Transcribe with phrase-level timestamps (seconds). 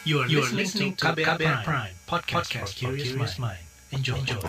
[0.00, 3.60] You are, you are listening to KBR, Prime, Prime podcast, podcast for curious mind.
[3.92, 4.16] Enjoy.
[4.16, 4.40] Enjoy.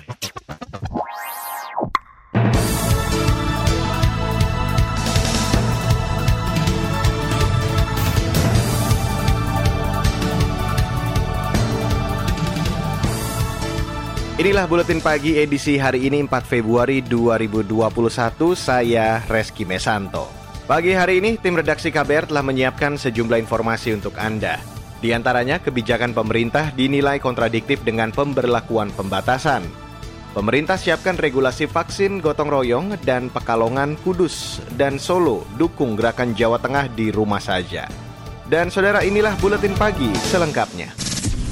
[14.40, 18.56] Inilah buletin pagi edisi hari ini 4 Februari 2021.
[18.56, 20.32] Saya Reski Mesanto.
[20.64, 24.81] Pagi hari ini tim redaksi KBR telah menyiapkan sejumlah informasi untuk Anda.
[25.02, 29.66] Di antaranya kebijakan pemerintah dinilai kontradiktif dengan pemberlakuan pembatasan.
[30.32, 36.88] Pemerintah siapkan regulasi vaksin gotong royong dan Pekalongan, Kudus, dan Solo dukung gerakan Jawa Tengah
[36.94, 37.90] di rumah saja.
[38.46, 40.94] Dan saudara inilah buletin pagi selengkapnya.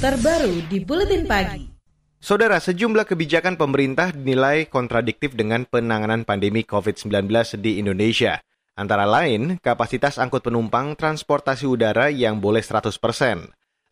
[0.00, 1.68] Terbaru di buletin pagi.
[2.20, 7.28] Saudara, sejumlah kebijakan pemerintah dinilai kontradiktif dengan penanganan pandemi COVID-19
[7.60, 8.40] di Indonesia.
[8.80, 12.96] Antara lain, kapasitas angkut penumpang transportasi udara yang boleh 100%.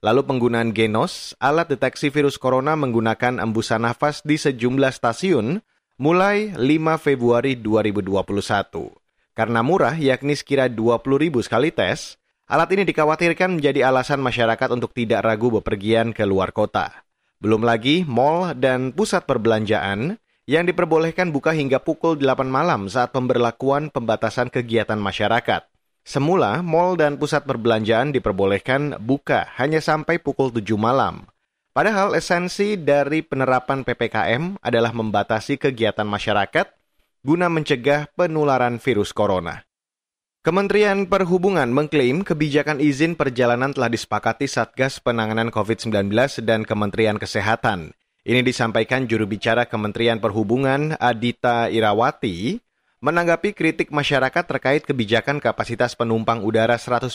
[0.01, 5.61] Lalu penggunaan genos, alat deteksi virus corona menggunakan embusan nafas di sejumlah stasiun
[6.00, 8.89] mulai 5 Februari 2021.
[9.36, 12.16] Karena murah, yakni sekira 20 ribu sekali tes,
[12.48, 17.05] alat ini dikhawatirkan menjadi alasan masyarakat untuk tidak ragu bepergian ke luar kota.
[17.44, 20.16] Belum lagi mall dan pusat perbelanjaan
[20.48, 25.68] yang diperbolehkan buka hingga pukul 8 malam saat pemberlakuan pembatasan kegiatan masyarakat.
[26.08, 31.28] Semula, mall dan pusat perbelanjaan diperbolehkan buka hanya sampai pukul 7 malam.
[31.76, 36.64] Padahal esensi dari penerapan PPKM adalah membatasi kegiatan masyarakat
[37.20, 39.69] guna mencegah penularan virus corona.
[40.41, 46.08] Kementerian Perhubungan mengklaim kebijakan izin perjalanan telah disepakati Satgas Penanganan COVID-19
[46.41, 47.92] dan Kementerian Kesehatan.
[48.27, 52.58] Ini disampaikan juru bicara Kementerian Perhubungan Adita Irawati
[52.98, 57.14] menanggapi kritik masyarakat terkait kebijakan kapasitas penumpang udara 100%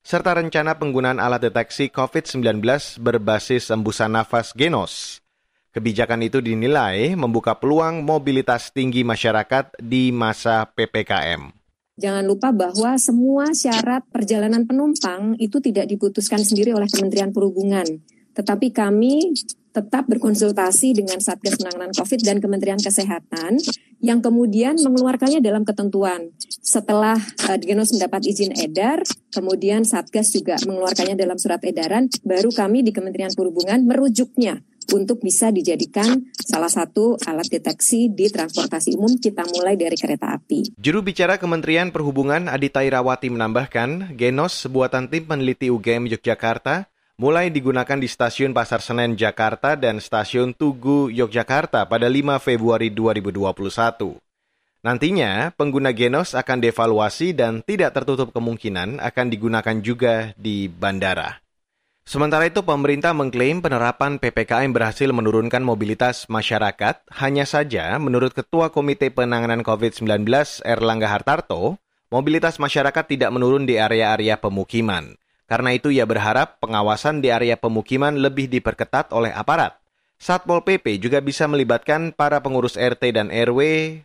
[0.00, 2.60] serta rencana penggunaan alat deteksi COVID-19
[3.00, 5.24] berbasis embusan nafas Genos.
[5.70, 11.54] Kebijakan itu dinilai membuka peluang mobilitas tinggi masyarakat di masa PPKM.
[12.00, 17.86] Jangan lupa bahwa semua syarat perjalanan penumpang itu tidak diputuskan sendiri oleh Kementerian Perhubungan,
[18.34, 19.34] tetapi kami
[19.70, 23.62] tetap berkonsultasi dengan Satgas Penanganan COVID dan Kementerian Kesehatan
[24.02, 26.34] yang kemudian mengeluarkannya dalam ketentuan.
[26.60, 32.82] Setelah uh, Genos mendapat izin edar, kemudian Satgas juga mengeluarkannya dalam surat edaran, baru kami
[32.82, 34.58] di Kementerian Perhubungan merujuknya
[34.90, 40.74] untuk bisa dijadikan salah satu alat deteksi di transportasi umum kita mulai dari kereta api.
[40.74, 46.89] Juru bicara Kementerian Perhubungan Adita Irawati menambahkan, Genos buatan tim peneliti UGM Yogyakarta
[47.20, 54.16] mulai digunakan di stasiun Pasar Senen Jakarta dan stasiun Tugu Yogyakarta pada 5 Februari 2021.
[54.80, 61.44] Nantinya, pengguna Genos akan devaluasi dan tidak tertutup kemungkinan akan digunakan juga di bandara.
[62.08, 67.04] Sementara itu, pemerintah mengklaim penerapan PPKM berhasil menurunkan mobilitas masyarakat.
[67.20, 70.24] Hanya saja, menurut Ketua Komite Penanganan COVID-19
[70.64, 71.76] Erlangga Hartarto,
[72.08, 75.20] mobilitas masyarakat tidak menurun di area-area pemukiman.
[75.50, 79.79] Karena itu, ia berharap pengawasan di area pemukiman lebih diperketat oleh aparat.
[80.20, 83.60] Satpol PP juga bisa melibatkan para pengurus RT dan RW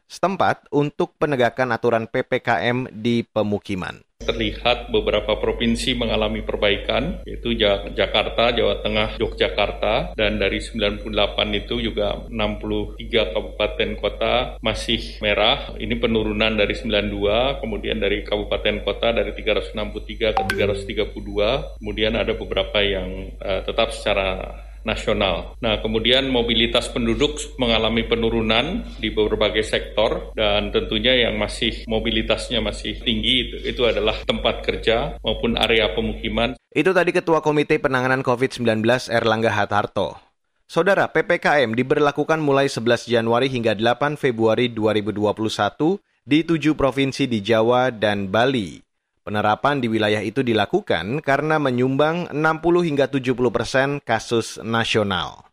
[0.08, 7.54] setempat untuk penegakan aturan PPKM di pemukiman terlihat beberapa provinsi mengalami perbaikan, yaitu
[7.94, 11.06] Jakarta, Jawa Tengah, Yogyakarta, dan dari 98
[11.54, 15.78] itu juga 63 kabupaten kota masih merah.
[15.78, 22.82] Ini penurunan dari 92, kemudian dari kabupaten kota dari 363 ke 332, kemudian ada beberapa
[22.82, 25.58] yang uh, tetap secara nasional.
[25.60, 33.02] Nah, kemudian mobilitas penduduk mengalami penurunan di berbagai sektor dan tentunya yang masih mobilitasnya masih
[33.02, 36.54] tinggi itu, itu adalah tempat kerja maupun area pemukiman.
[36.70, 40.22] Itu tadi Ketua Komite Penanganan COVID-19 Erlangga Hartarto.
[40.66, 47.94] Saudara, PPKM diberlakukan mulai 11 Januari hingga 8 Februari 2021 di tujuh provinsi di Jawa
[47.94, 48.85] dan Bali.
[49.26, 55.50] Penerapan di wilayah itu dilakukan karena menyumbang 60 hingga 70 persen kasus nasional.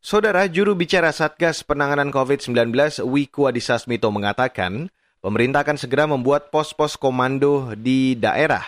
[0.00, 2.72] Saudara juru bicara Satgas Penanganan COVID-19
[3.04, 3.76] Wiku Adhisa
[4.08, 4.88] mengatakan,
[5.20, 8.64] pemerintah akan segera membuat pos-pos komando di daerah.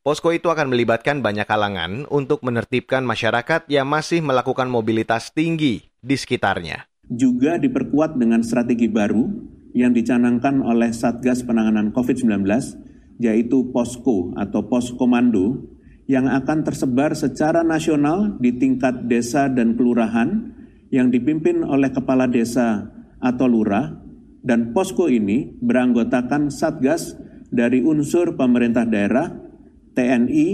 [0.00, 6.16] Posko itu akan melibatkan banyak kalangan untuk menertibkan masyarakat yang masih melakukan mobilitas tinggi di
[6.16, 6.88] sekitarnya.
[7.04, 9.28] Juga diperkuat dengan strategi baru
[9.76, 12.88] yang dicanangkan oleh Satgas Penanganan COVID-19
[13.20, 15.68] yaitu posko atau pos komando
[16.08, 20.56] yang akan tersebar secara nasional di tingkat desa dan kelurahan
[20.88, 22.90] yang dipimpin oleh kepala desa
[23.20, 23.94] atau lurah
[24.40, 27.14] dan posko ini beranggotakan satgas
[27.52, 29.28] dari unsur pemerintah daerah,
[29.92, 30.48] TNI,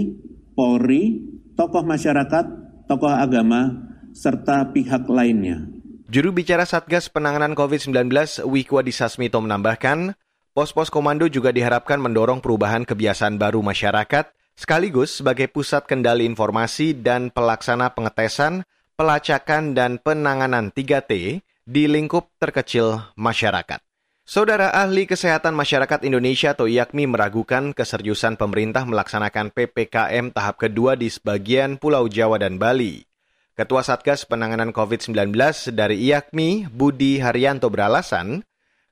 [0.57, 1.23] Polri,
[1.55, 2.45] tokoh masyarakat,
[2.89, 5.69] tokoh agama, serta pihak lainnya.
[6.07, 8.09] Juru bicara Satgas Penanganan COVID-19
[8.47, 10.15] Wikwa Disasmito menambahkan,
[10.57, 17.29] pos-pos komando juga diharapkan mendorong perubahan kebiasaan baru masyarakat sekaligus sebagai pusat kendali informasi dan
[17.29, 18.65] pelaksana pengetesan,
[18.97, 23.77] pelacakan, dan penanganan 3T di lingkup terkecil masyarakat.
[24.25, 31.13] Saudara ahli kesehatan masyarakat Indonesia atau IAKMI meragukan keseriusan pemerintah melaksanakan PPKM tahap kedua di
[31.13, 33.05] sebagian Pulau Jawa dan Bali.
[33.53, 35.37] Ketua Satgas Penanganan COVID-19
[35.77, 38.41] dari IAKMI, Budi Haryanto beralasan,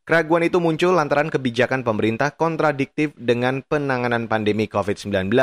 [0.06, 5.34] keraguan itu muncul lantaran kebijakan pemerintah kontradiktif dengan penanganan pandemi COVID-19.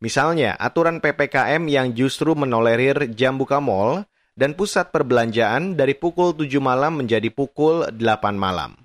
[0.00, 6.48] Misalnya, aturan PPKM yang justru menolerir jam buka mal dan pusat perbelanjaan dari pukul 7
[6.58, 8.00] malam menjadi pukul 8
[8.34, 8.80] malam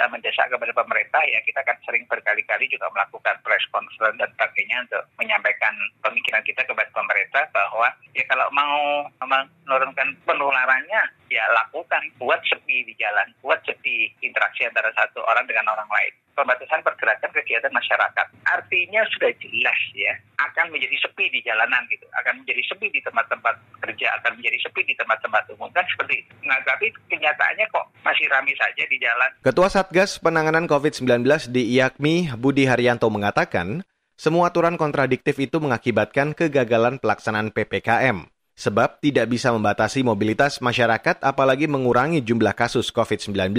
[0.00, 4.80] bisa mendesak kepada pemerintah ya kita kan sering berkali-kali juga melakukan press conference dan sebagainya
[4.88, 7.84] untuk menyampaikan pemikiran kita kepada pemerintah bahwa
[8.16, 14.90] ya kalau mau menurunkan penularannya ya lakukan buat sepi di jalan, buat sepi interaksi antara
[14.92, 18.26] satu orang dengan orang lain pembatasan pergerakan kegiatan masyarakat.
[18.48, 23.54] Artinya sudah jelas ya, akan menjadi sepi di jalanan gitu, akan menjadi sepi di tempat-tempat
[23.84, 26.32] kerja, akan menjadi sepi di tempat-tempat umum kan seperti itu.
[26.48, 29.30] Nah, tapi kenyataannya kok masih ramai saja di jalan.
[29.44, 33.84] Ketua Satgas Penanganan COVID-19 di IAKMI, Budi Haryanto mengatakan,
[34.16, 41.64] semua aturan kontradiktif itu mengakibatkan kegagalan pelaksanaan PPKM sebab tidak bisa membatasi mobilitas masyarakat apalagi
[41.64, 43.56] mengurangi jumlah kasus COVID-19.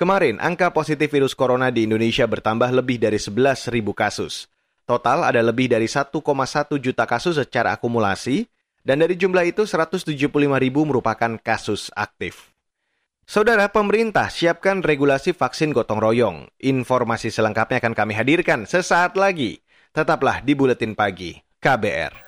[0.00, 4.48] Kemarin, angka positif virus corona di Indonesia bertambah lebih dari 11.000 kasus.
[4.88, 6.08] Total ada lebih dari 1,1
[6.80, 8.48] juta kasus secara akumulasi,
[8.80, 10.08] dan dari jumlah itu 175
[10.56, 12.56] ribu merupakan kasus aktif.
[13.28, 16.48] Saudara pemerintah siapkan regulasi vaksin gotong royong.
[16.64, 19.60] Informasi selengkapnya akan kami hadirkan sesaat lagi.
[19.92, 22.27] Tetaplah di Buletin Pagi KBR.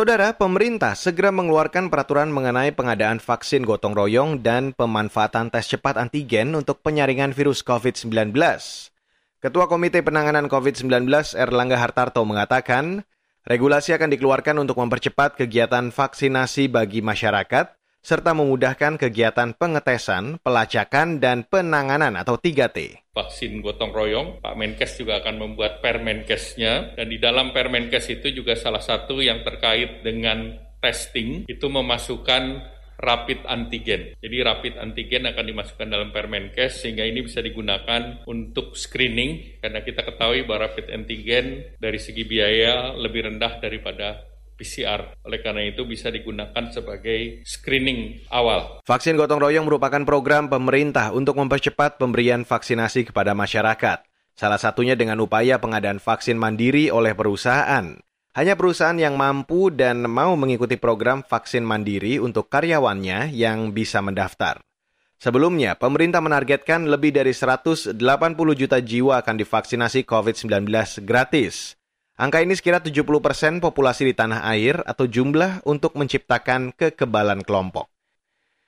[0.00, 6.56] Saudara, pemerintah segera mengeluarkan peraturan mengenai pengadaan vaksin gotong royong dan pemanfaatan tes cepat antigen
[6.56, 8.32] untuk penyaringan virus COVID-19.
[9.44, 11.04] Ketua Komite Penanganan COVID-19
[11.36, 13.04] Erlangga Hartarto mengatakan,
[13.44, 17.68] regulasi akan dikeluarkan untuk mempercepat kegiatan vaksinasi bagi masyarakat
[18.00, 22.99] serta memudahkan kegiatan pengetesan, pelacakan, dan penanganan atau 3T.
[23.20, 28.56] Vaksin gotong royong, Pak Menkes juga akan membuat Permenkesnya, dan di dalam Permenkes itu juga
[28.56, 32.64] salah satu yang terkait dengan testing, itu memasukkan
[33.00, 34.16] rapid antigen.
[34.20, 40.04] Jadi rapid antigen akan dimasukkan dalam Permenkes sehingga ini bisa digunakan untuk screening karena kita
[40.04, 44.29] ketahui bahwa rapid antigen dari segi biaya lebih rendah daripada
[44.60, 45.16] PCR.
[45.24, 48.84] Oleh karena itu bisa digunakan sebagai screening awal.
[48.84, 54.04] Vaksin gotong royong merupakan program pemerintah untuk mempercepat pemberian vaksinasi kepada masyarakat.
[54.36, 57.96] Salah satunya dengan upaya pengadaan vaksin mandiri oleh perusahaan.
[58.36, 64.62] Hanya perusahaan yang mampu dan mau mengikuti program vaksin mandiri untuk karyawannya yang bisa mendaftar.
[65.20, 67.92] Sebelumnya, pemerintah menargetkan lebih dari 180
[68.56, 70.64] juta jiwa akan divaksinasi COVID-19
[71.04, 71.76] gratis.
[72.20, 77.88] Angka ini sekira 70% persen populasi di tanah air atau jumlah untuk menciptakan kekebalan kelompok.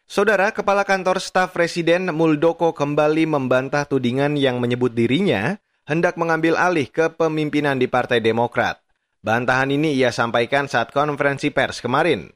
[0.08, 6.88] Saudara, Kepala Kantor Staf Presiden Muldoko kembali membantah tudingan yang menyebut dirinya hendak mengambil alih
[6.88, 8.80] kepemimpinan di Partai Demokrat.
[9.20, 12.32] Bantahan ini ia sampaikan saat konferensi pers kemarin.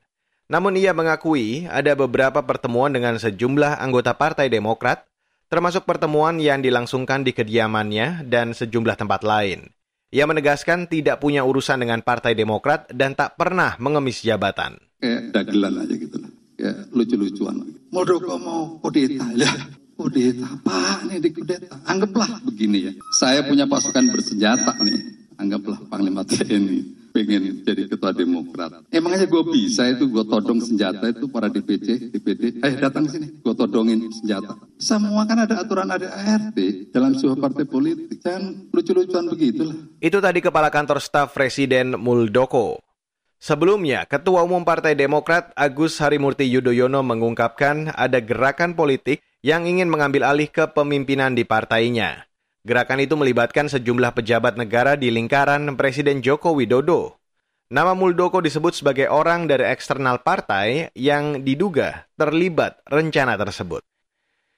[0.53, 5.09] Namun ia mengakui ada beberapa pertemuan dengan sejumlah anggota Partai Demokrat,
[5.49, 9.76] termasuk pertemuan yang dilangsungkan di kediamannya dan sejumlah tempat lain.
[10.15, 14.79] Ia menegaskan tidak punya urusan dengan Partai Demokrat dan tak pernah mengemis jabatan.
[15.03, 16.31] Kayak dagelan aja gitu lah.
[16.57, 17.57] Kayak lucu-lucuan.
[17.91, 19.27] Modoko mau kudeta.
[19.35, 19.51] Ya,
[19.99, 21.75] kudeta apa nih di kudeta?
[21.85, 22.93] Anggaplah begini ya.
[23.19, 25.01] Saya punya pasukan bersenjata nih.
[25.37, 28.85] Anggaplah Panglima TNI pengen jadi ketua demokrat.
[28.93, 32.61] Emang aja gue bisa itu gue todong senjata itu para DPC, DPD.
[32.61, 34.61] Eh datang sini, gue todongin senjata.
[34.77, 36.59] Semua kan ada aturan ada ART
[36.93, 38.21] dalam sebuah partai politik.
[38.21, 39.77] Jangan lucu-lucuan begitulah.
[40.05, 42.85] Itu tadi Kepala Kantor Staf Presiden Muldoko.
[43.37, 50.27] Sebelumnya, Ketua Umum Partai Demokrat Agus Harimurti Yudhoyono mengungkapkan ada gerakan politik yang ingin mengambil
[50.27, 52.26] alih kepemimpinan di partainya.
[52.67, 57.15] Gerakan itu melibatkan sejumlah pejabat negara di lingkaran Presiden Joko Widodo.
[57.71, 63.87] Nama Muldoko disebut sebagai orang dari eksternal partai yang diduga terlibat rencana tersebut.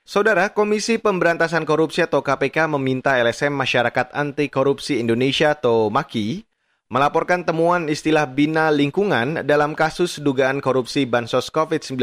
[0.08, 6.48] Saudara, Komisi Pemberantasan Korupsi atau KPK meminta LSM Masyarakat Anti Korupsi Indonesia atau MAKI
[6.88, 12.00] melaporkan temuan istilah bina lingkungan dalam kasus dugaan korupsi Bansos COVID-19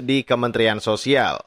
[0.00, 1.44] di Kementerian Sosial.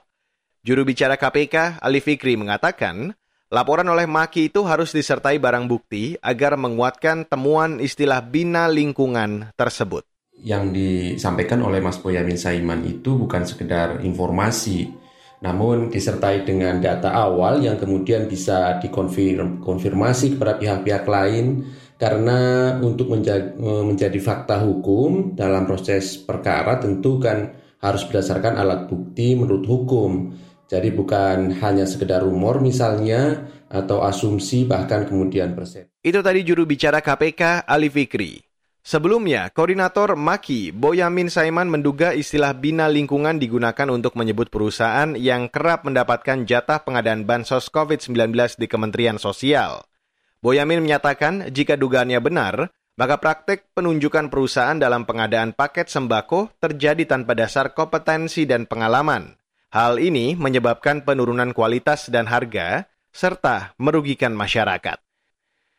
[0.62, 3.18] Juru bicara KPK, Ali Fikri, mengatakan,
[3.54, 10.06] laporan oleh Maki itu harus disertai barang bukti agar menguatkan temuan istilah bina lingkungan tersebut.
[10.36, 14.92] Yang disampaikan oleh Mas Boyamin Saiman itu bukan sekedar informasi,
[15.40, 23.56] namun disertai dengan data awal yang kemudian bisa dikonfirmasi kepada pihak-pihak lain karena untuk menjadi,
[23.60, 30.12] menjadi fakta hukum dalam proses perkara tentu kan harus berdasarkan alat bukti menurut hukum.
[30.66, 35.94] Jadi bukan hanya sekedar rumor misalnya atau asumsi bahkan kemudian persen.
[36.02, 38.42] Itu tadi juru bicara KPK Ali Fikri.
[38.86, 45.90] Sebelumnya, Koordinator Maki, Boyamin Saiman menduga istilah bina lingkungan digunakan untuk menyebut perusahaan yang kerap
[45.90, 48.30] mendapatkan jatah pengadaan bansos COVID-19
[48.62, 49.82] di Kementerian Sosial.
[50.38, 57.34] Boyamin menyatakan jika dugaannya benar, maka praktek penunjukan perusahaan dalam pengadaan paket sembako terjadi tanpa
[57.34, 59.34] dasar kompetensi dan pengalaman.
[59.76, 65.04] Hal ini menyebabkan penurunan kualitas dan harga, serta merugikan masyarakat.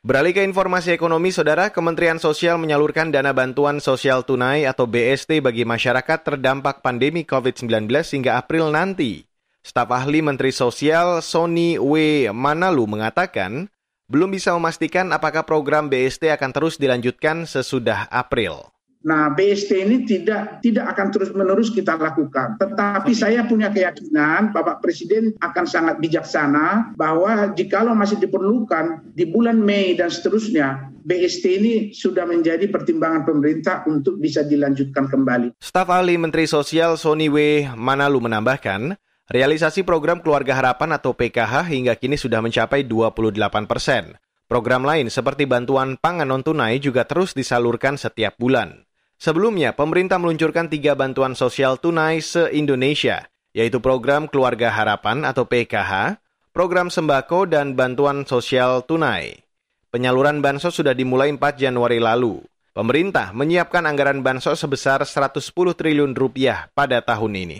[0.05, 5.65] Beralih ke informasi ekonomi, Saudara, Kementerian Sosial menyalurkan dana bantuan sosial tunai atau BST bagi
[5.65, 9.25] masyarakat terdampak pandemi COVID-19 hingga April nanti.
[9.65, 11.97] Staf ahli Menteri Sosial Sony W.
[12.37, 13.73] Manalu mengatakan,
[14.13, 18.76] belum bisa memastikan apakah program BST akan terus dilanjutkan sesudah April.
[19.07, 22.59] Nah, BST ini tidak tidak akan terus-menerus kita lakukan.
[22.59, 29.63] Tetapi saya punya keyakinan Bapak Presiden akan sangat bijaksana bahwa jikalau masih diperlukan di bulan
[29.63, 35.55] Mei dan seterusnya, BST ini sudah menjadi pertimbangan pemerintah untuk bisa dilanjutkan kembali.
[35.63, 37.71] Staf ahli Menteri Sosial Sony W.
[37.79, 38.99] Manalu menambahkan,
[39.31, 44.19] realisasi program Keluarga Harapan atau PKH hingga kini sudah mencapai 28 persen.
[44.51, 48.86] Program lain seperti bantuan pangan non-tunai juga terus disalurkan setiap bulan.
[49.17, 53.25] Sebelumnya, pemerintah meluncurkan tiga bantuan sosial tunai se-Indonesia,
[53.57, 56.21] yaitu program Keluarga Harapan atau PKH,
[56.53, 59.41] program sembako, dan bantuan sosial tunai.
[59.89, 62.45] Penyaluran bansos sudah dimulai 4 Januari lalu.
[62.77, 65.41] Pemerintah menyiapkan anggaran bansos sebesar 110
[65.73, 67.59] triliun rupiah pada tahun ini.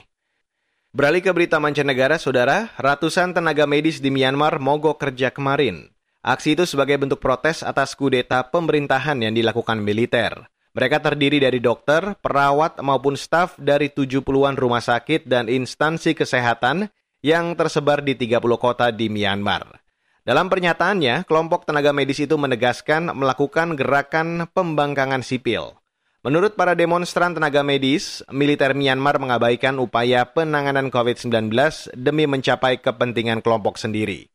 [0.93, 5.89] Beralih ke berita mancanegara, saudara, ratusan tenaga medis di Myanmar mogok kerja kemarin.
[6.21, 10.53] Aksi itu sebagai bentuk protes atas kudeta pemerintahan yang dilakukan militer.
[10.77, 16.93] Mereka terdiri dari dokter, perawat, maupun staf dari 70-an rumah sakit dan instansi kesehatan
[17.25, 19.81] yang tersebar di 30 kota di Myanmar.
[20.21, 25.81] Dalam pernyataannya, kelompok tenaga medis itu menegaskan melakukan gerakan pembangkangan sipil.
[26.21, 31.57] Menurut para demonstran tenaga medis, militer Myanmar mengabaikan upaya penanganan COVID-19
[31.97, 34.29] demi mencapai kepentingan kelompok sendiri.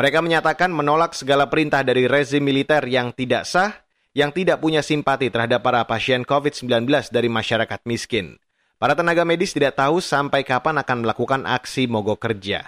[0.00, 3.83] Mereka menyatakan menolak segala perintah dari rezim militer yang tidak sah
[4.14, 8.38] yang tidak punya simpati terhadap para pasien COVID-19 dari masyarakat miskin.
[8.78, 12.62] Para tenaga medis tidak tahu sampai kapan akan melakukan aksi mogok kerja.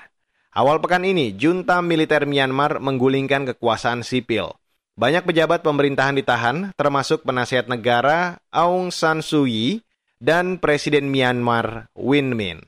[0.57, 4.57] Awal pekan ini, junta militer Myanmar menggulingkan kekuasaan sipil.
[4.97, 9.85] Banyak pejabat pemerintahan ditahan, termasuk penasihat negara Aung San Suu Kyi
[10.17, 12.65] dan Presiden Myanmar Win Min.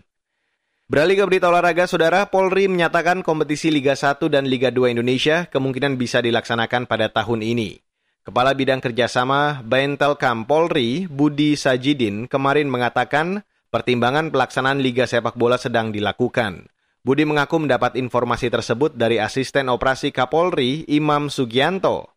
[0.93, 5.97] Beralih ke berita olahraga, Saudara, Polri menyatakan kompetisi Liga 1 dan Liga 2 Indonesia kemungkinan
[5.97, 7.88] bisa dilaksanakan pada tahun ini.
[8.29, 13.41] Kepala Bidang Kerjasama Baintelkam Polri, Budi Sajidin, kemarin mengatakan
[13.73, 16.69] pertimbangan pelaksanaan Liga Sepak Bola sedang dilakukan.
[17.01, 22.13] Budi mengaku mendapat informasi tersebut dari asisten operasi Kapolri, Imam Sugianto.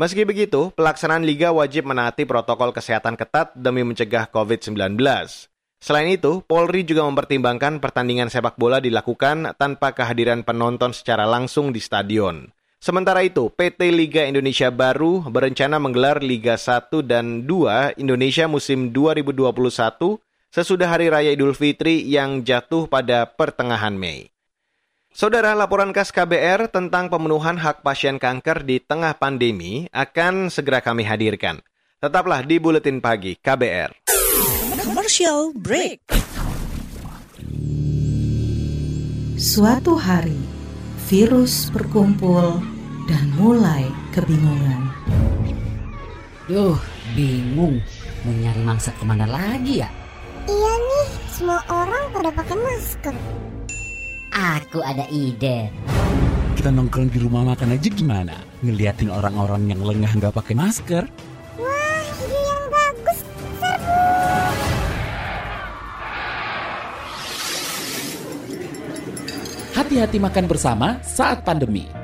[0.00, 4.96] Meski begitu, pelaksanaan liga wajib menaati protokol kesehatan ketat demi mencegah COVID-19.
[5.76, 11.84] Selain itu, Polri juga mempertimbangkan pertandingan sepak bola dilakukan tanpa kehadiran penonton secara langsung di
[11.84, 12.48] stadion.
[12.84, 20.20] Sementara itu, PT Liga Indonesia Baru berencana menggelar Liga 1 dan 2 Indonesia musim 2021
[20.52, 24.28] sesudah Hari Raya Idul Fitri yang jatuh pada pertengahan Mei.
[25.16, 31.08] Saudara, laporan khas KBR tentang pemenuhan hak pasien kanker di tengah pandemi akan segera kami
[31.08, 31.64] hadirkan.
[32.04, 34.04] Tetaplah di Buletin Pagi KBR.
[34.84, 36.04] Commercial break.
[39.40, 40.36] Suatu hari,
[41.08, 42.73] virus berkumpul
[43.04, 43.84] dan mulai
[44.16, 44.88] kebingungan.
[46.48, 46.76] Duh,
[47.16, 47.80] bingung.
[48.24, 49.88] Mau nyari mangsa ke mana lagi ya?
[50.44, 53.14] Iya nih, semua orang pada pakai masker.
[54.32, 55.72] Aku ada ide.
[56.56, 58.36] Kita nongkrong di rumah makan aja gimana?
[58.64, 61.04] Ngeliatin orang-orang yang lengah nggak pakai masker?
[61.60, 63.18] Wah, ide yang bagus.
[69.76, 72.03] Hati-hati makan bersama saat pandemi.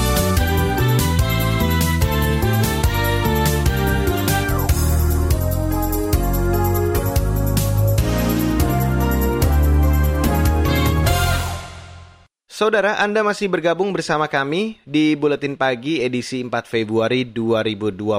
[12.61, 18.13] Saudara, Anda masih bergabung bersama kami di Buletin Pagi edisi 4 Februari 2021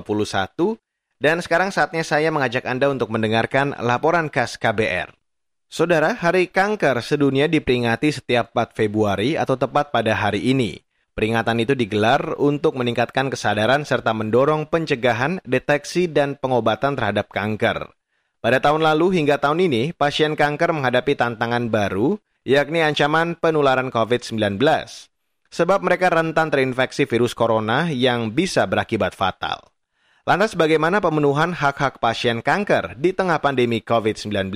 [1.23, 5.15] dan sekarang saatnya saya mengajak Anda untuk mendengarkan laporan khas KBR.
[5.71, 10.83] Saudara, Hari Kanker sedunia diperingati setiap 4 Februari atau tepat pada hari ini.
[11.15, 17.95] Peringatan itu digelar untuk meningkatkan kesadaran serta mendorong pencegahan, deteksi, dan pengobatan terhadap kanker.
[18.43, 24.59] Pada tahun lalu hingga tahun ini, pasien kanker menghadapi tantangan baru, yakni ancaman penularan COVID-19.
[25.53, 29.73] Sebab mereka rentan terinfeksi virus corona yang bisa berakibat fatal.
[30.23, 34.55] Lantas bagaimana pemenuhan hak-hak pasien kanker di tengah pandemi COVID-19?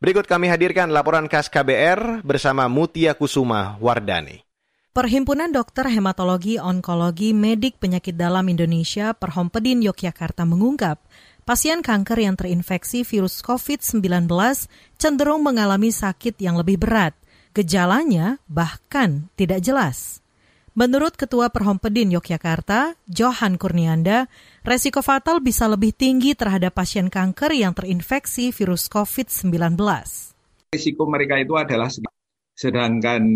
[0.00, 4.40] Berikut kami hadirkan laporan khas KBR bersama Mutia Kusuma Wardani.
[4.90, 10.98] Perhimpunan Dokter Hematologi Onkologi Medik Penyakit Dalam Indonesia Perhompedin Yogyakarta mengungkap,
[11.50, 14.30] pasien kanker yang terinfeksi virus COVID-19
[14.94, 17.18] cenderung mengalami sakit yang lebih berat.
[17.50, 20.22] Gejalanya bahkan tidak jelas.
[20.78, 24.30] Menurut Ketua Perhompedin Yogyakarta, Johan Kurnianda,
[24.62, 29.74] resiko fatal bisa lebih tinggi terhadap pasien kanker yang terinfeksi virus COVID-19.
[30.70, 31.90] Risiko mereka itu adalah
[32.54, 33.26] sedangkan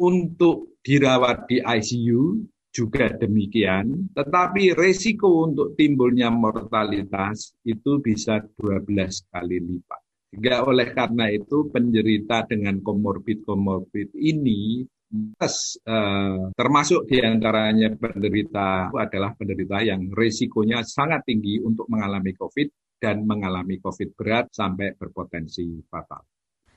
[0.00, 9.62] untuk dirawat di ICU juga demikian, tetapi resiko untuk timbulnya mortalitas itu bisa 12 kali
[9.62, 10.02] lipat.
[10.34, 14.82] Sehingga oleh karena itu penderita dengan komorbid-komorbid ini
[15.14, 22.98] Yes, uh, termasuk di antaranya penderita adalah penderita yang resikonya sangat tinggi untuk mengalami COVID
[22.98, 26.18] dan mengalami COVID berat sampai berpotensi fatal.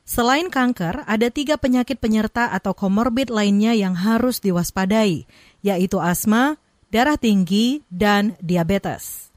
[0.07, 5.27] Selain kanker, ada tiga penyakit penyerta atau komorbid lainnya yang harus diwaspadai,
[5.59, 6.55] yaitu asma,
[6.87, 9.27] darah tinggi, dan diabetes.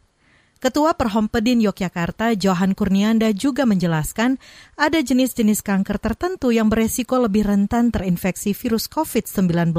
[0.62, 4.38] Ketua Perhompedin Yogyakarta, Johan Kurnianda juga menjelaskan
[4.78, 9.74] ada jenis-jenis kanker tertentu yang beresiko lebih rentan terinfeksi virus COVID-19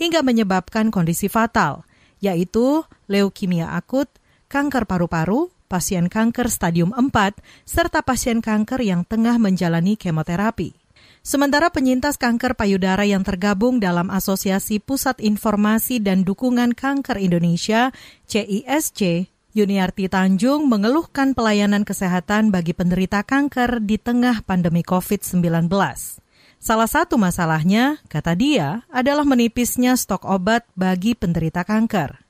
[0.00, 1.84] hingga menyebabkan kondisi fatal,
[2.24, 2.80] yaitu
[3.12, 4.08] leukemia akut,
[4.48, 10.76] kanker paru-paru, pasien kanker stadium 4, serta pasien kanker yang tengah menjalani kemoterapi.
[11.24, 17.96] Sementara penyintas kanker payudara yang tergabung dalam Asosiasi Pusat Informasi dan Dukungan Kanker Indonesia,
[18.28, 25.70] CISC, Yuniarti Tanjung mengeluhkan pelayanan kesehatan bagi penderita kanker di tengah pandemi COVID-19.
[26.60, 32.23] Salah satu masalahnya, kata dia, adalah menipisnya stok obat bagi penderita kanker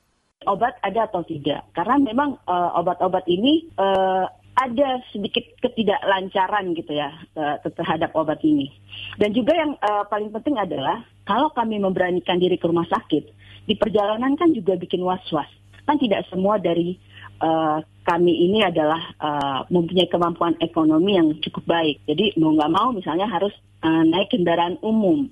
[0.47, 1.67] obat ada atau tidak.
[1.77, 8.71] Karena memang uh, obat-obat ini uh, ada sedikit ketidaklancaran gitu ya uh, terhadap obat ini.
[9.19, 13.25] Dan juga yang uh, paling penting adalah kalau kami memberanikan diri ke rumah sakit,
[13.67, 15.49] di perjalanan kan juga bikin was-was.
[15.85, 16.97] Kan tidak semua dari
[17.43, 22.05] uh, kami ini adalah uh, mempunyai kemampuan ekonomi yang cukup baik.
[22.05, 23.53] Jadi mau nggak mau misalnya harus
[23.83, 25.29] uh, naik kendaraan umum.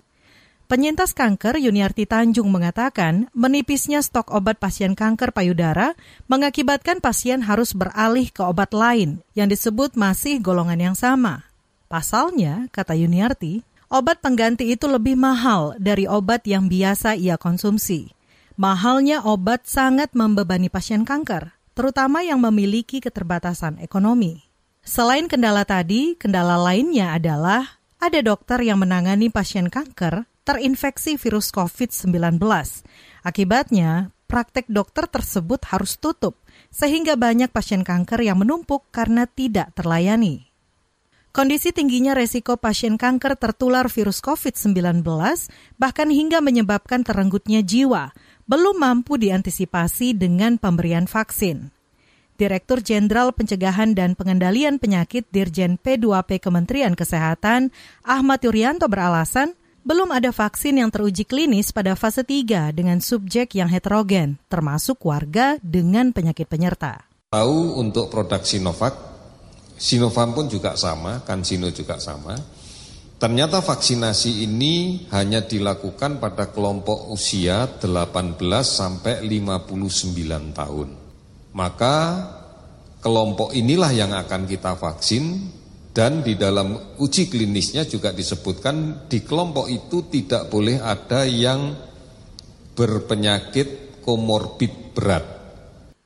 [0.73, 5.93] Penyintas kanker Yuniarti Tanjung mengatakan menipisnya stok obat pasien kanker payudara
[6.33, 11.45] mengakibatkan pasien harus beralih ke obat lain yang disebut masih golongan yang sama.
[11.93, 13.61] Pasalnya, kata Yuniarti,
[13.93, 18.17] obat pengganti itu lebih mahal dari obat yang biasa ia konsumsi.
[18.57, 24.49] Mahalnya obat sangat membebani pasien kanker, terutama yang memiliki keterbatasan ekonomi.
[24.81, 32.39] Selain kendala tadi, kendala lainnya adalah ada dokter yang menangani pasien kanker terinfeksi virus COVID-19.
[33.23, 36.41] Akibatnya, praktek dokter tersebut harus tutup,
[36.73, 40.53] sehingga banyak pasien kanker yang menumpuk karena tidak terlayani.
[41.33, 45.01] Kondisi tingginya resiko pasien kanker tertular virus COVID-19
[45.81, 48.13] bahkan hingga menyebabkan terenggutnya jiwa,
[48.45, 51.73] belum mampu diantisipasi dengan pemberian vaksin.
[52.37, 57.73] Direktur Jenderal Pencegahan dan Pengendalian Penyakit Dirjen P2P Kementerian Kesehatan,
[58.05, 63.67] Ahmad Yuryanto beralasan, belum ada vaksin yang teruji klinis pada fase 3 dengan subjek yang
[63.67, 67.11] heterogen, termasuk warga dengan penyakit penyerta.
[67.35, 68.95] Tahu untuk produk Sinovac,
[69.75, 72.39] Sinovac pun juga sama, CanSino juga sama.
[73.19, 80.89] Ternyata vaksinasi ini hanya dilakukan pada kelompok usia 18 sampai 59 tahun.
[81.55, 81.97] Maka
[82.99, 85.51] kelompok inilah yang akan kita vaksin
[85.93, 91.77] dan di dalam uji klinisnya juga disebutkan di kelompok itu tidak boleh ada yang
[92.73, 95.43] berpenyakit komorbid berat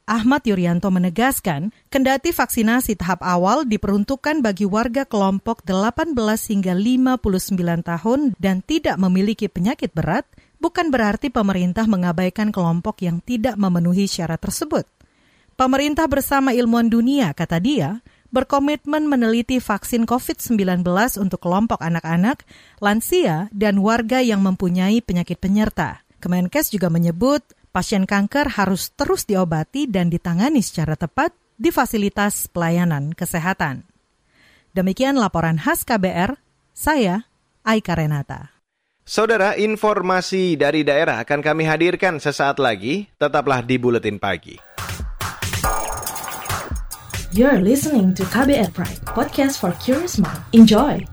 [0.06, 7.18] Ahmad Yuryanto menegaskan, kendati vaksinasi tahap awal diperuntukkan bagi warga kelompok 18 hingga 59
[7.82, 10.22] tahun dan tidak memiliki penyakit berat,
[10.62, 14.86] bukan berarti pemerintah mengabaikan kelompok yang tidak memenuhi syarat tersebut.
[15.58, 17.98] Pemerintah bersama ilmuwan dunia, kata dia,
[18.30, 20.86] berkomitmen meneliti vaksin COVID-19
[21.18, 22.46] untuk kelompok anak-anak,
[22.78, 26.06] lansia, dan warga yang mempunyai penyakit penyerta.
[26.18, 33.12] Kemenkes juga menyebut pasien kanker harus terus diobati dan ditangani secara tepat di fasilitas pelayanan
[33.12, 33.84] kesehatan.
[34.76, 36.36] Demikian laporan khas KBR,
[36.76, 37.28] saya
[37.64, 38.52] Aika Renata.
[39.06, 43.06] Saudara, informasi dari daerah akan kami hadirkan sesaat lagi.
[43.16, 44.65] Tetaplah di Buletin Pagi.
[47.36, 50.40] You're listening to KBR Pride, podcast for curious mind.
[50.56, 51.04] Enjoy!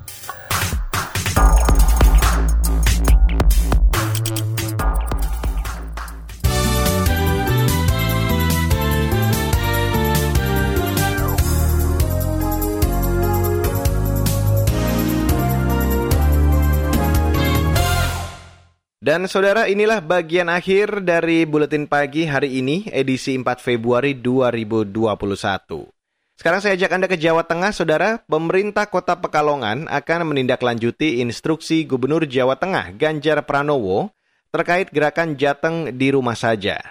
[19.04, 26.03] Dan saudara inilah bagian akhir dari Buletin Pagi hari ini, edisi 4 Februari 2021.
[26.44, 28.20] Sekarang saya ajak Anda ke Jawa Tengah, saudara.
[28.28, 34.12] Pemerintah kota Pekalongan akan menindaklanjuti instruksi Gubernur Jawa Tengah, Ganjar Pranowo,
[34.52, 36.84] terkait gerakan Jateng di rumah saja.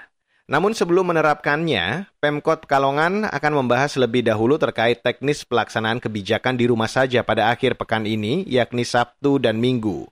[0.48, 6.88] Namun sebelum menerapkannya, Pemkot Pekalongan akan membahas lebih dahulu terkait teknis pelaksanaan kebijakan di rumah
[6.88, 10.08] saja pada akhir pekan ini, yakni Sabtu dan Minggu.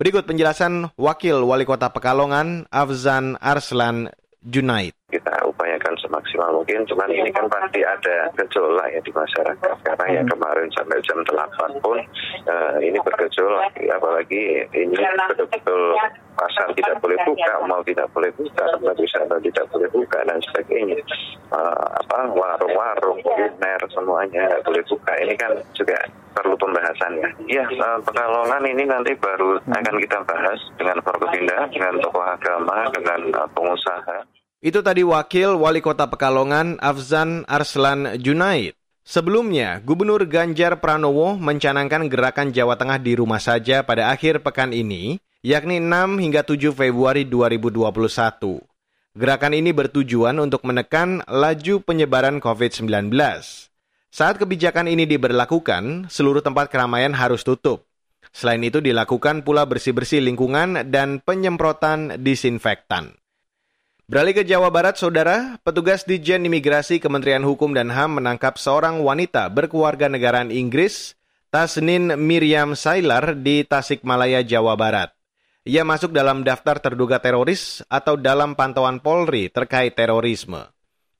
[0.00, 4.08] Berikut penjelasan Wakil Wali Kota Pekalongan, Afzan Arslan
[4.40, 4.99] Junaid.
[5.10, 9.74] Kita upayakan semaksimal mungkin, cuman ini kan pasti ada gejolak ya di masyarakat.
[9.82, 11.98] Karena yang kemarin sampai jam 8 pun
[12.46, 14.94] uh, ini bergejolak, apalagi ini
[15.34, 15.98] betul-betul
[16.38, 20.98] pasar tidak boleh buka, mau tidak boleh buka, tempat wisata tidak boleh buka dan sebagainya.
[21.50, 25.12] Uh, apa warung-warung, kuliner semuanya tidak boleh buka.
[25.20, 25.98] Ini kan juga
[26.32, 27.28] perlu pembahasan ya.
[27.44, 33.20] Iya, uh, Pekalongan ini nanti baru akan kita bahas dengan Forkopinda, dengan tokoh agama, dengan
[33.36, 34.39] uh, pengusaha.
[34.60, 38.76] Itu tadi Wakil Wali Kota Pekalongan Afzan Arslan Junaid.
[39.00, 45.16] Sebelumnya, Gubernur Ganjar Pranowo mencanangkan gerakan Jawa Tengah di rumah saja pada akhir pekan ini,
[45.40, 48.60] yakni 6 hingga 7 Februari 2021.
[49.16, 53.16] Gerakan ini bertujuan untuk menekan laju penyebaran COVID-19.
[54.12, 57.88] Saat kebijakan ini diberlakukan, seluruh tempat keramaian harus tutup.
[58.28, 63.19] Selain itu dilakukan pula bersih-bersih lingkungan dan penyemprotan disinfektan.
[64.10, 69.46] Beralih ke Jawa Barat, saudara, petugas Dijen Imigrasi Kementerian Hukum dan HAM menangkap seorang wanita
[69.54, 71.14] berkeluarga negaraan Inggris,
[71.54, 75.14] Tasnin Miriam Sailar di Tasikmalaya, Jawa Barat.
[75.62, 80.66] Ia masuk dalam daftar terduga teroris atau dalam pantauan Polri terkait terorisme.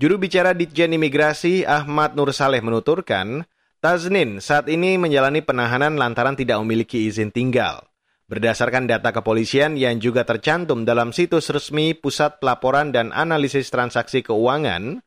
[0.03, 3.47] Juru bicara Ditjen Imigrasi Ahmad Nur Saleh menuturkan,
[3.79, 7.87] Tasnin saat ini menjalani penahanan lantaran tidak memiliki izin tinggal.
[8.31, 15.03] Berdasarkan data kepolisian yang juga tercantum dalam situs resmi Pusat Pelaporan dan Analisis Transaksi Keuangan,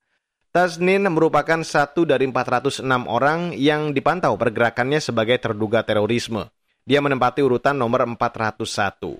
[0.51, 6.51] Tasnin merupakan satu dari 406 orang yang dipantau pergerakannya sebagai terduga terorisme.
[6.83, 9.15] Dia menempati urutan nomor 401.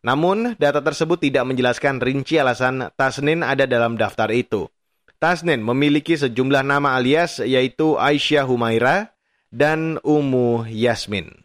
[0.00, 4.72] Namun, data tersebut tidak menjelaskan rinci alasan Tasnin ada dalam daftar itu.
[5.20, 9.12] Tasnin memiliki sejumlah nama alias yaitu Aisyah Humaira
[9.52, 11.43] dan Umu Yasmin.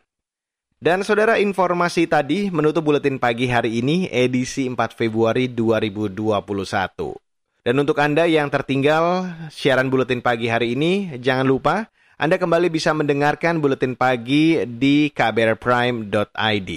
[0.79, 7.19] Dan saudara informasi tadi menutup buletin pagi hari ini edisi 4 Februari 2021.
[7.67, 12.95] Dan untuk Anda yang tertinggal siaran buletin pagi hari ini, jangan lupa Anda kembali bisa
[12.95, 16.71] mendengarkan buletin pagi di kbrprime.id.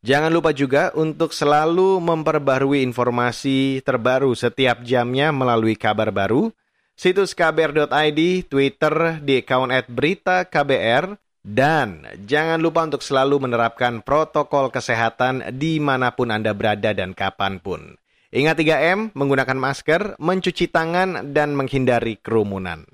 [0.00, 6.48] Jangan lupa juga untuk selalu memperbarui informasi terbaru setiap jamnya melalui kabar baru,
[6.96, 15.58] situs kbr.id, Twitter di account @berita KBR, dan jangan lupa untuk selalu menerapkan protokol kesehatan
[15.58, 17.98] di mana pun Anda berada dan kapan pun.
[18.32, 22.88] Ingat 3M, menggunakan masker, mencuci tangan, dan menghindari kerumunan.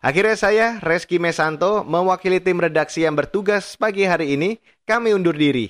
[0.00, 4.56] Akhirnya saya, Reski Mesanto, mewakili tim redaksi yang bertugas pagi hari ini,
[4.88, 5.68] kami undur diri.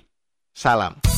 [0.55, 1.18] Salam.